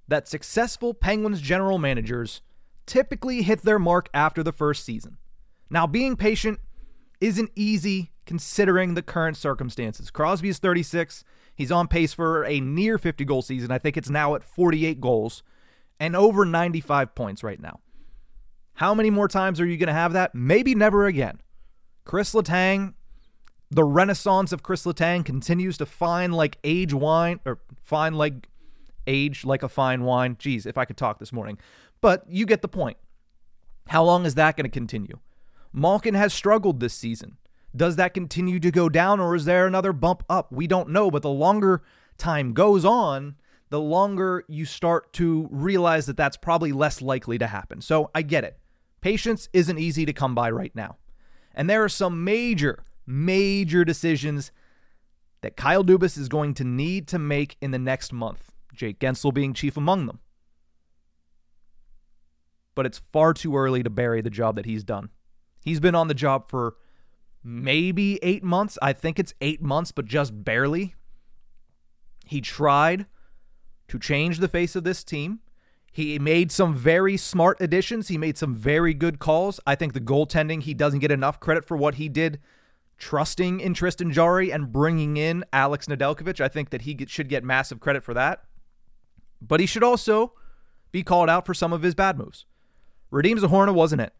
that 0.09 0.29
successful 0.29 0.95
Penguins 0.95 1.41
general 1.41 1.79
managers 1.79 2.41
typically 2.87 3.43
hit 3.43 3.63
their 3.63 3.79
mark 3.79 4.09
after 4.13 4.43
the 4.43 4.53
first 4.53 4.85
season. 4.85 5.19
Now, 5.71 5.87
being 5.87 6.17
patient 6.17 6.61
isn't 7.21 7.51
easy 7.55 8.13
considering 8.27 8.95
the 8.95 9.03
current 9.03 9.37
circumstances. 9.37 10.11
Crosby 10.11 10.49
is 10.49 10.59
36. 10.59 11.25
He's 11.55 11.73
on 11.73 11.89
pace 11.89 12.13
for 12.13 12.45
a 12.45 12.61
near 12.61 12.99
50 12.99 13.25
goal 13.25 13.43
season. 13.43 13.71
I 13.71 13.79
think 13.79 13.97
it's 13.97 14.11
now 14.11 14.35
at 14.35 14.43
48 14.43 15.01
goals 15.01 15.43
and 16.01 16.17
over 16.17 16.45
95 16.45 17.15
points 17.15 17.45
right 17.45 17.61
now. 17.61 17.81
How 18.75 18.95
many 18.95 19.11
more 19.11 19.29
times 19.29 19.61
are 19.61 19.67
you 19.67 19.77
going 19.77 19.87
to 19.87 19.93
have 19.93 20.13
that? 20.15 20.35
Maybe 20.35 20.75
never 20.75 21.07
again. 21.07 21.41
Chris 22.05 22.35
Letang, 22.35 22.95
the 23.71 23.85
renaissance 23.85 24.53
of 24.53 24.63
Chris 24.63 24.85
Letang 24.85 25.25
continues 25.25 25.79
to 25.79 25.87
fine 25.87 26.33
like 26.33 26.59
age 26.65 26.93
wine 26.93 27.39
or 27.47 27.61
fine 27.83 28.15
like 28.15 28.49
age 29.07 29.45
like 29.45 29.63
a 29.63 29.69
fine 29.69 30.03
wine. 30.03 30.37
Geez, 30.39 30.67
if 30.67 30.77
I 30.77 30.85
could 30.85 30.97
talk 30.97 31.21
this 31.21 31.33
morning. 31.33 31.59
But 32.01 32.25
you 32.29 32.47
get 32.47 32.63
the 32.63 32.69
point. 32.69 32.97
How 33.89 34.03
long 34.03 34.27
is 34.27 34.35
that 34.35 34.57
going 34.57 34.65
to 34.65 34.71
continue? 34.71 35.21
Malkin 35.73 36.15
has 36.15 36.33
struggled 36.35 36.81
this 36.81 36.95
season. 36.95 37.37
Does 37.77 37.97
that 37.97 38.15
continue 38.15 38.61
to 38.61 38.71
go 38.71 38.89
down 38.89 39.21
or 39.21 39.35
is 39.35 39.45
there 39.45 39.67
another 39.67 39.93
bump 39.93 40.23
up? 40.29 40.53
We 40.53 40.67
don't 40.67 40.91
know, 40.91 41.11
but 41.11 41.23
the 41.23 41.31
longer 41.31 41.83
time 42.19 42.53
goes 42.53 42.85
on, 42.85 43.37
the 43.71 43.81
longer 43.81 44.45
you 44.49 44.65
start 44.65 45.13
to 45.15 45.49
realize 45.51 46.07
that 46.07 46.17
that's 46.17 46.37
probably 46.37 46.73
less 46.73 47.03
likely 47.03 47.39
to 47.39 47.47
happen. 47.47 47.81
So 47.81 48.11
I 48.15 48.23
get 48.23 48.45
it. 48.45 48.59
Patience 49.01 49.49
isn't 49.53 49.79
easy 49.79 50.07
to 50.07 50.13
come 50.13 50.35
by 50.35 50.51
right 50.51 50.75
now. 50.75 50.97
And 51.55 51.69
there 51.69 51.83
are 51.83 51.89
some 51.89 52.25
major, 52.25 52.85
major 53.07 53.85
decisions 53.85 54.53
that 55.43 55.57
Kyle 55.57 55.85
Dubas 55.85 56.17
is 56.17 56.29
going 56.29 56.55
to 56.55 56.65
need 56.65 57.09
to 57.09 57.19
make 57.19 57.57
in 57.61 57.71
the 57.71 57.79
next 57.79 58.13
month, 58.13 58.53
Jake 58.73 58.99
Guentzel 58.99 59.35
being 59.35 59.53
chief 59.53 59.77
among 59.77 60.07
them. 60.07 60.21
But 62.75 62.87
it's 62.87 63.03
far 63.13 63.35
too 63.35 63.57
early 63.57 63.83
to 63.83 63.91
bury 63.91 64.21
the 64.21 64.31
job 64.31 64.57
that 64.57 64.67
he's 64.67 64.85
done. 64.85 65.11
He's 65.61 65.81
been 65.81 65.95
on 65.95 66.09
the 66.09 66.15
job 66.15 66.49
for 66.49 66.77
maybe 67.45 68.19
eight 68.23 68.43
months. 68.43 68.79
I 68.81 68.93
think 68.93 69.19
it's 69.19 69.35
eight 69.41 69.63
months, 69.63 69.93
but 69.93 70.07
just 70.07 70.45
barely. 70.45 70.95
He 72.25 72.41
tried 72.41 73.07
to 73.89 73.99
change 73.99 74.39
the 74.39 74.49
face 74.49 74.75
of 74.75 74.83
this 74.83 75.05
team. 75.05 75.41
He 75.93 76.19
made 76.19 76.51
some 76.51 76.75
very 76.75 77.17
smart 77.17 77.59
additions. 77.61 78.09
He 78.09 78.19
made 78.19 78.37
some 78.37 78.55
very 78.55 78.95
good 78.95 79.21
calls. 79.21 79.61
I 79.67 79.77
think 79.77 79.93
the 79.93 80.01
goaltending, 80.01 80.63
he 80.63 80.75
doesn't 80.75 80.99
get 80.99 81.13
enough 81.13 81.39
credit 81.39 81.65
for 81.65 81.77
what 81.77 81.97
he 81.97 82.09
did, 82.09 82.41
trusting 82.99 83.61
in 83.61 83.75
Tristan 83.75 84.11
Jarry 84.11 84.51
and 84.51 84.73
bringing 84.73 85.17
in 85.17 85.45
Alex 85.53 85.87
Nedeljkovic. 85.87 86.41
I 86.41 86.49
think 86.49 86.71
that 86.71 86.83
he 86.83 86.99
should 87.07 87.29
get 87.29 87.45
massive 87.45 87.79
credit 87.79 88.03
for 88.03 88.15
that. 88.15 88.43
But 89.41 89.61
he 89.61 89.67
should 89.67 89.85
also 89.85 90.33
be 90.91 91.03
called 91.03 91.29
out 91.29 91.47
for 91.47 91.55
some 91.55 91.73
of 91.73 91.83
his 91.83 91.95
bad 91.95 92.19
moves. 92.19 92.47
Radim 93.13 93.39
Zohorna 93.39 93.73
wasn't 93.73 94.01
it. 94.01 94.15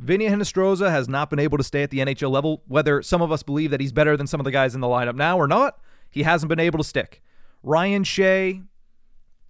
Vinny 0.00 0.26
Hinostroza 0.28 0.90
has 0.90 1.10
not 1.10 1.28
been 1.28 1.38
able 1.38 1.58
to 1.58 1.64
stay 1.64 1.82
at 1.82 1.90
the 1.90 1.98
NHL 1.98 2.30
level. 2.30 2.62
Whether 2.66 3.02
some 3.02 3.20
of 3.20 3.30
us 3.30 3.42
believe 3.42 3.70
that 3.70 3.80
he's 3.80 3.92
better 3.92 4.16
than 4.16 4.26
some 4.26 4.40
of 4.40 4.44
the 4.44 4.50
guys 4.50 4.74
in 4.74 4.80
the 4.80 4.86
lineup 4.86 5.14
now 5.14 5.38
or 5.38 5.46
not, 5.46 5.78
he 6.10 6.22
hasn't 6.22 6.48
been 6.48 6.58
able 6.58 6.78
to 6.78 6.84
stick. 6.84 7.22
Ryan 7.62 8.02
Shea 8.02 8.62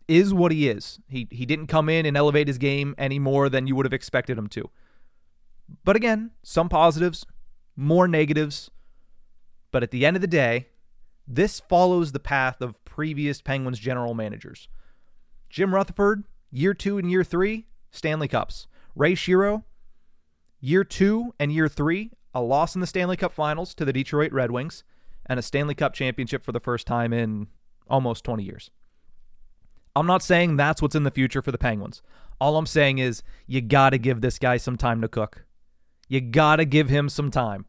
is 0.08 0.34
what 0.34 0.50
he 0.50 0.68
is. 0.68 0.98
He 1.06 1.28
he 1.30 1.46
didn't 1.46 1.68
come 1.68 1.88
in 1.88 2.04
and 2.04 2.16
elevate 2.16 2.48
his 2.48 2.58
game 2.58 2.96
any 2.98 3.20
more 3.20 3.48
than 3.48 3.68
you 3.68 3.76
would 3.76 3.86
have 3.86 3.92
expected 3.92 4.36
him 4.36 4.48
to. 4.48 4.68
But 5.84 5.94
again, 5.94 6.32
some 6.42 6.68
positives, 6.68 7.24
more 7.76 8.08
negatives. 8.08 8.72
But 9.70 9.84
at 9.84 9.92
the 9.92 10.04
end 10.04 10.16
of 10.16 10.20
the 10.20 10.26
day, 10.26 10.66
this 11.28 11.60
follows 11.60 12.10
the 12.10 12.18
path 12.18 12.60
of 12.60 12.84
previous 12.84 13.40
Penguins 13.40 13.78
general 13.78 14.14
managers. 14.14 14.68
Jim 15.48 15.72
Rutherford, 15.72 16.24
year 16.50 16.74
two 16.74 16.98
and 16.98 17.08
year 17.08 17.22
three, 17.22 17.68
Stanley 17.92 18.26
Cups. 18.26 18.66
Ray 18.96 19.14
Shero, 19.14 19.62
Year 20.60 20.84
two 20.84 21.34
and 21.38 21.50
year 21.52 21.68
three, 21.68 22.12
a 22.34 22.42
loss 22.42 22.74
in 22.74 22.80
the 22.80 22.86
Stanley 22.86 23.16
Cup 23.16 23.32
finals 23.32 23.74
to 23.74 23.84
the 23.84 23.92
Detroit 23.92 24.32
Red 24.32 24.50
Wings, 24.50 24.84
and 25.26 25.38
a 25.38 25.42
Stanley 25.42 25.74
Cup 25.74 25.94
championship 25.94 26.44
for 26.44 26.52
the 26.52 26.60
first 26.60 26.86
time 26.86 27.12
in 27.12 27.48
almost 27.88 28.24
20 28.24 28.42
years. 28.42 28.70
I'm 29.96 30.06
not 30.06 30.22
saying 30.22 30.56
that's 30.56 30.80
what's 30.80 30.94
in 30.94 31.04
the 31.04 31.10
future 31.10 31.42
for 31.42 31.50
the 31.50 31.58
Penguins. 31.58 32.02
All 32.40 32.56
I'm 32.56 32.66
saying 32.66 32.98
is 32.98 33.22
you 33.46 33.60
got 33.60 33.90
to 33.90 33.98
give 33.98 34.20
this 34.20 34.38
guy 34.38 34.56
some 34.56 34.76
time 34.76 35.00
to 35.00 35.08
cook. 35.08 35.44
You 36.08 36.20
got 36.20 36.56
to 36.56 36.64
give 36.64 36.88
him 36.88 37.08
some 37.08 37.30
time. 37.30 37.66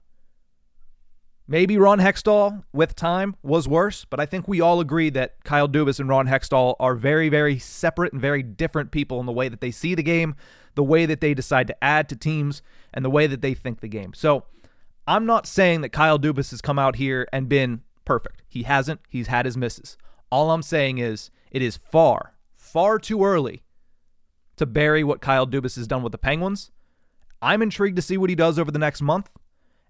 Maybe 1.52 1.78
Ron 1.78 2.00
Hextall 2.00 2.64
with 2.72 2.96
time 2.96 3.36
was 3.44 3.68
worse, 3.68 4.06
but 4.06 4.22
I 4.22 4.26
think 4.26 4.48
we 4.48 4.62
all 4.62 4.80
agree 4.80 5.10
that 5.10 5.44
Kyle 5.44 5.68
Dubas 5.68 6.00
and 6.00 6.08
Ron 6.08 6.26
Hextall 6.28 6.78
are 6.80 6.96
very, 6.96 7.28
very 7.28 7.60
separate 7.60 8.14
and 8.14 8.22
very 8.22 8.42
different 8.42 8.92
people 8.92 9.20
in 9.20 9.26
the 9.26 9.34
way 9.34 9.50
that 9.50 9.60
they 9.60 9.70
see 9.70 9.94
the 9.94 10.02
game, 10.02 10.38
the 10.76 10.84
way 10.84 11.06
that 11.06 11.20
they 11.20 11.34
decide 11.34 11.68
to 11.68 11.84
add 11.84 12.08
to 12.08 12.16
teams, 12.16 12.62
and 12.94 13.04
the 13.04 13.10
way 13.10 13.28
that 13.28 13.42
they 13.42 13.54
think 13.54 13.82
the 13.82 13.90
game. 13.90 14.14
So 14.14 14.46
I'm 15.06 15.26
not 15.26 15.46
saying 15.46 15.82
that 15.82 15.90
Kyle 15.90 16.18
Dubas 16.18 16.52
has 16.52 16.62
come 16.62 16.80
out 16.80 16.96
here 16.96 17.28
and 17.34 17.50
been 17.50 17.82
perfect. 18.06 18.44
He 18.48 18.64
hasn't. 18.64 19.02
He's 19.10 19.28
had 19.28 19.46
his 19.46 19.58
misses. 19.58 19.98
All 20.32 20.52
I'm 20.52 20.64
saying 20.64 21.00
is 21.00 21.32
it 21.52 21.62
is 21.62 21.76
far, 21.76 22.34
far 22.56 22.98
too 22.98 23.26
early 23.26 23.62
to 24.56 24.66
bury 24.66 25.04
what 25.04 25.20
Kyle 25.20 25.46
Dubas 25.46 25.76
has 25.76 25.86
done 25.86 26.02
with 26.02 26.14
the 26.14 26.18
Penguins. 26.18 26.72
I'm 27.42 27.62
intrigued 27.62 27.98
to 27.98 28.02
see 28.02 28.18
what 28.18 28.30
he 28.30 28.38
does 28.38 28.58
over 28.58 28.72
the 28.72 28.80
next 28.80 29.02
month. 29.02 29.34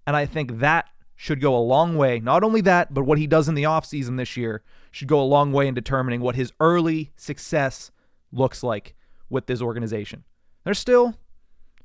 And 0.04 0.16
I 0.16 0.26
think 0.26 0.58
that 0.58 0.88
should 1.22 1.40
go 1.40 1.56
a 1.56 1.62
long 1.62 1.96
way. 1.96 2.18
Not 2.18 2.42
only 2.42 2.60
that, 2.62 2.92
but 2.92 3.04
what 3.04 3.16
he 3.16 3.28
does 3.28 3.48
in 3.48 3.54
the 3.54 3.62
offseason 3.62 4.16
this 4.16 4.36
year 4.36 4.64
should 4.90 5.06
go 5.06 5.20
a 5.20 5.22
long 5.22 5.52
way 5.52 5.68
in 5.68 5.72
determining 5.72 6.20
what 6.20 6.34
his 6.34 6.52
early 6.58 7.12
success 7.14 7.92
looks 8.32 8.64
like 8.64 8.96
with 9.30 9.46
this 9.46 9.62
organization. 9.62 10.24
There's 10.64 10.80
still, 10.80 11.14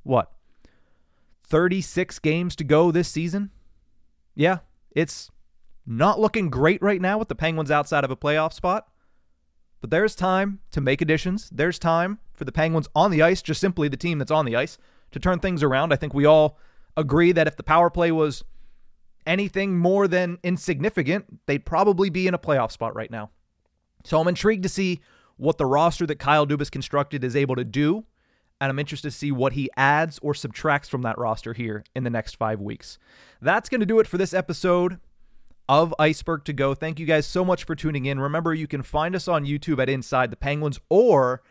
what, 0.02 0.32
36 1.44 2.18
games 2.18 2.56
to 2.56 2.64
go 2.64 2.90
this 2.90 3.10
season? 3.10 3.52
Yeah, 4.34 4.62
it's 4.90 5.30
not 5.86 6.20
looking 6.20 6.50
great 6.50 6.82
right 6.82 7.00
now 7.00 7.20
with 7.20 7.28
the 7.28 7.36
Penguins 7.36 7.70
outside 7.70 8.04
of 8.04 8.10
a 8.10 8.18
playoff 8.18 8.54
spot. 8.54 8.88
But 9.82 9.92
there's 9.92 10.16
time 10.16 10.62
to 10.72 10.82
make 10.82 11.00
additions. 11.00 11.48
There's 11.52 11.78
time 11.78 12.18
for 12.34 12.44
the 12.44 12.52
Penguins 12.52 12.90
on 12.96 13.12
the 13.12 13.22
ice, 13.22 13.44
just 13.44 13.62
simply 13.62 13.88
the 13.88 13.98
team 13.98 14.18
that's 14.18 14.32
on 14.32 14.46
the 14.46 14.56
ice, 14.56 14.80
to 15.12 15.20
turn 15.20 15.38
things 15.38 15.62
around. 15.62 15.94
I 15.94 15.96
think 15.96 16.16
we 16.16 16.26
all 16.26 16.58
agree 16.96 17.32
that 17.34 17.46
if 17.46 17.56
the 17.56 17.62
power 17.62 17.92
play 17.92 18.12
was 18.12 18.44
anything 19.28 19.78
more 19.78 20.08
than 20.08 20.40
insignificant, 20.42 21.46
they'd 21.46 21.66
probably 21.66 22.10
be 22.10 22.26
in 22.28 22.34
a 22.34 22.40
playoff 22.40 22.72
spot 22.72 22.96
right 22.96 23.12
now. 23.12 23.30
So 24.04 24.20
I'm 24.20 24.28
intrigued 24.28 24.64
to 24.64 24.70
see 24.70 25.02
what 25.36 25.58
the 25.60 25.66
roster 25.66 26.08
that 26.08 26.18
Kyle 26.18 26.48
Dubas 26.48 26.72
constructed 26.72 27.24
is 27.24 27.36
able 27.36 27.56
to 27.56 27.64
do. 27.64 28.06
And 28.60 28.72
I'm 28.72 28.80
interested 28.80 29.12
to 29.12 29.16
see 29.16 29.32
what 29.32 29.54
he 29.54 29.70
adds 29.78 30.18
or 30.24 30.34
subtracts 30.34 30.90
from 30.90 31.04
that 31.04 31.20
roster 31.20 31.54
here 31.54 31.84
in 31.96 32.04
the 32.04 32.10
next 32.10 32.38
five 32.38 32.60
weeks. 32.60 32.98
That's 33.40 33.70
going 33.70 33.82
to 33.82 33.86
do 33.86 34.00
it 34.00 34.08
for 34.08 34.18
this 34.18 34.34
episode 34.34 35.00
of 35.70 35.94
Ice-Burgh 36.00 36.44
to 36.46 36.54
Go. 36.54 36.74
Thank 36.74 36.98
you 36.98 37.06
guys 37.06 37.28
so 37.28 37.46
much 37.46 37.66
for 37.66 37.76
tuning 37.76 38.06
in. 38.06 38.20
Remember, 38.20 38.56
you 38.56 38.66
can 38.66 38.82
find 38.82 39.16
us 39.16 39.28
on 39.28 39.46
YouTube 39.46 39.80
at 39.80 39.90
Inside 39.90 40.32
the 40.32 40.38
Penguins 40.38 40.80
or 40.90 41.44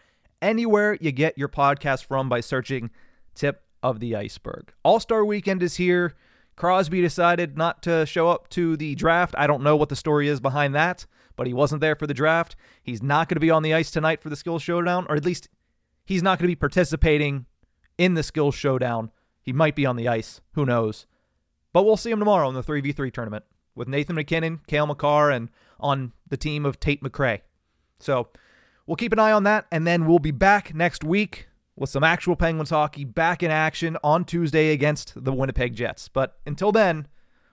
anywhere 0.42 0.98
you 1.00 1.12
get 1.12 1.38
your 1.38 1.48
podcast 1.48 2.06
from 2.06 2.28
by 2.28 2.40
searching 2.40 2.90
Tip 3.36 3.62
of 3.82 4.00
the 4.00 4.16
Ice-Burgh. 4.16 4.72
All 4.82 4.98
Star 4.98 5.24
Weekend 5.24 5.62
is 5.62 5.76
here. 5.76 6.14
Crosby 6.56 7.02
decided 7.02 7.58
not 7.58 7.82
to 7.82 8.06
show 8.06 8.28
up 8.28 8.48
to 8.50 8.76
the 8.76 8.94
draft. 8.94 9.34
I 9.36 9.46
don't 9.46 9.62
know 9.62 9.76
what 9.76 9.90
the 9.90 9.96
story 9.96 10.26
is 10.26 10.40
behind 10.40 10.74
that, 10.74 11.06
but 11.36 11.46
he 11.46 11.52
wasn't 11.52 11.82
there 11.82 11.94
for 11.94 12.06
the 12.06 12.14
draft. 12.14 12.56
He's 12.82 13.02
not 13.02 13.28
going 13.28 13.36
to 13.36 13.40
be 13.40 13.50
on 13.50 13.62
the 13.62 13.74
ice 13.74 13.90
tonight 13.90 14.22
for 14.22 14.30
the 14.30 14.36
skill 14.36 14.58
showdown, 14.58 15.06
or 15.08 15.16
at 15.16 15.24
least 15.24 15.48
he's 16.06 16.22
not 16.22 16.38
going 16.38 16.46
to 16.46 16.52
be 16.52 16.56
participating 16.56 17.44
in 17.98 18.14
the 18.14 18.22
skill 18.22 18.52
showdown. 18.52 19.10
He 19.42 19.52
might 19.52 19.76
be 19.76 19.86
on 19.86 19.96
the 19.96 20.08
ice. 20.08 20.40
Who 20.52 20.64
knows? 20.64 21.06
But 21.74 21.84
we'll 21.84 21.98
see 21.98 22.10
him 22.10 22.18
tomorrow 22.18 22.48
in 22.48 22.54
the 22.54 22.62
3v3 22.62 23.12
tournament 23.12 23.44
with 23.74 23.86
Nathan 23.86 24.16
MacKinnon, 24.16 24.60
Cale 24.66 24.86
Makar, 24.86 25.30
and 25.30 25.50
on 25.78 26.14
the 26.26 26.38
team 26.38 26.64
of 26.64 26.80
Tate 26.80 27.02
McRae. 27.02 27.42
So 28.00 28.28
we'll 28.86 28.96
keep 28.96 29.12
an 29.12 29.18
eye 29.18 29.32
on 29.32 29.44
that, 29.44 29.66
and 29.70 29.86
then 29.86 30.06
we'll 30.06 30.18
be 30.18 30.30
back 30.30 30.74
next 30.74 31.04
week 31.04 31.48
with 31.76 31.90
some 31.90 32.02
actual 32.02 32.36
Penguins 32.36 32.70
hockey 32.70 33.04
back 33.04 33.42
in 33.42 33.50
action 33.50 33.96
on 34.02 34.24
Tuesday 34.24 34.72
against 34.72 35.12
the 35.22 35.32
Winnipeg 35.32 35.74
Jets. 35.74 36.08
But 36.08 36.38
until 36.46 36.72
then, 36.72 37.06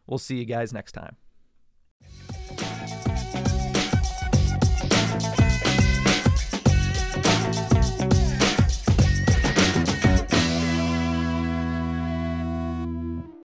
we'll 0.08 0.18
see 0.18 0.38
you 0.38 0.46
guys 0.46 0.74
next 0.74 0.94
time. 0.94 1.18